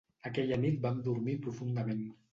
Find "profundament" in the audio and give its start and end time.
1.45-2.05